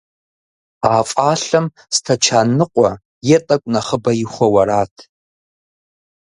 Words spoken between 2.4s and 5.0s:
ныкъуэ е тӀэкӀу нэхъыбэ ихуэу арат.